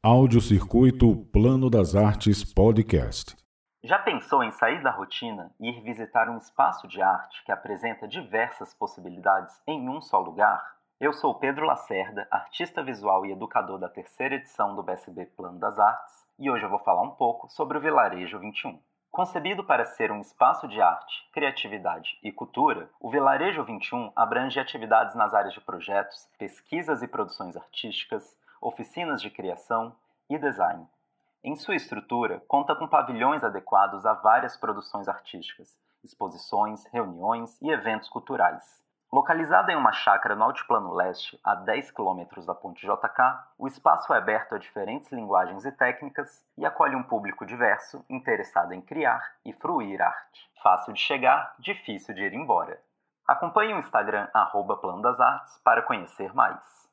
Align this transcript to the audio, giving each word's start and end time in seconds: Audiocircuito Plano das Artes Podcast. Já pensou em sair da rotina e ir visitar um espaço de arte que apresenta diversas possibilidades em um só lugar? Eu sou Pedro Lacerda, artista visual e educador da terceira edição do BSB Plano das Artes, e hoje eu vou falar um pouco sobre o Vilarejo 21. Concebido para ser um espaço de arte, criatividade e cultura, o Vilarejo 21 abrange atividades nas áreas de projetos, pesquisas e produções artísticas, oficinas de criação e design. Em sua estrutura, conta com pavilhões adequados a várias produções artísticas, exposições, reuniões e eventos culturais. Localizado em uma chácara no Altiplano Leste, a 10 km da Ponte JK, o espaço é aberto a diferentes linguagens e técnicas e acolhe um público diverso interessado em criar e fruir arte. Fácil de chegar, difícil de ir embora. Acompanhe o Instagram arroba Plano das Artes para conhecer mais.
Audiocircuito 0.00 1.26
Plano 1.32 1.68
das 1.68 1.96
Artes 1.96 2.44
Podcast. 2.44 3.36
Já 3.82 3.98
pensou 3.98 4.44
em 4.44 4.52
sair 4.52 4.80
da 4.80 4.92
rotina 4.92 5.50
e 5.58 5.70
ir 5.70 5.82
visitar 5.82 6.30
um 6.30 6.38
espaço 6.38 6.86
de 6.86 7.02
arte 7.02 7.42
que 7.44 7.50
apresenta 7.50 8.06
diversas 8.06 8.72
possibilidades 8.72 9.60
em 9.66 9.88
um 9.88 10.00
só 10.00 10.20
lugar? 10.20 10.64
Eu 11.00 11.12
sou 11.12 11.34
Pedro 11.34 11.66
Lacerda, 11.66 12.28
artista 12.30 12.80
visual 12.80 13.26
e 13.26 13.32
educador 13.32 13.76
da 13.80 13.88
terceira 13.88 14.36
edição 14.36 14.76
do 14.76 14.84
BSB 14.84 15.26
Plano 15.36 15.58
das 15.58 15.76
Artes, 15.80 16.14
e 16.38 16.48
hoje 16.48 16.64
eu 16.64 16.70
vou 16.70 16.78
falar 16.78 17.02
um 17.02 17.16
pouco 17.16 17.48
sobre 17.48 17.76
o 17.76 17.80
Vilarejo 17.80 18.38
21. 18.38 18.78
Concebido 19.10 19.64
para 19.64 19.84
ser 19.84 20.12
um 20.12 20.20
espaço 20.20 20.68
de 20.68 20.80
arte, 20.80 21.28
criatividade 21.32 22.16
e 22.22 22.30
cultura, 22.30 22.88
o 23.00 23.10
Vilarejo 23.10 23.64
21 23.64 24.12
abrange 24.14 24.60
atividades 24.60 25.16
nas 25.16 25.34
áreas 25.34 25.54
de 25.54 25.60
projetos, 25.60 26.28
pesquisas 26.38 27.02
e 27.02 27.08
produções 27.08 27.56
artísticas, 27.56 28.38
oficinas 28.60 29.20
de 29.20 29.30
criação 29.30 29.94
e 30.28 30.38
design. 30.38 30.86
Em 31.42 31.54
sua 31.56 31.76
estrutura, 31.76 32.42
conta 32.48 32.74
com 32.74 32.88
pavilhões 32.88 33.44
adequados 33.44 34.04
a 34.04 34.14
várias 34.14 34.56
produções 34.56 35.08
artísticas, 35.08 35.78
exposições, 36.02 36.84
reuniões 36.86 37.60
e 37.62 37.70
eventos 37.70 38.08
culturais. 38.08 38.78
Localizado 39.10 39.70
em 39.70 39.76
uma 39.76 39.92
chácara 39.92 40.34
no 40.34 40.44
Altiplano 40.44 40.92
Leste, 40.92 41.40
a 41.42 41.54
10 41.54 41.92
km 41.92 42.44
da 42.44 42.54
Ponte 42.54 42.86
JK, 42.86 43.38
o 43.56 43.66
espaço 43.66 44.12
é 44.12 44.18
aberto 44.18 44.54
a 44.54 44.58
diferentes 44.58 45.10
linguagens 45.10 45.64
e 45.64 45.72
técnicas 45.72 46.44
e 46.58 46.66
acolhe 46.66 46.94
um 46.94 47.02
público 47.02 47.46
diverso 47.46 48.04
interessado 48.10 48.74
em 48.74 48.82
criar 48.82 49.36
e 49.46 49.52
fruir 49.54 50.02
arte. 50.02 50.50
Fácil 50.62 50.92
de 50.92 51.00
chegar, 51.00 51.54
difícil 51.58 52.14
de 52.14 52.22
ir 52.22 52.34
embora. 52.34 52.78
Acompanhe 53.26 53.72
o 53.72 53.78
Instagram 53.78 54.28
arroba 54.34 54.76
Plano 54.76 55.00
das 55.00 55.18
Artes 55.18 55.58
para 55.64 55.82
conhecer 55.82 56.34
mais. 56.34 56.87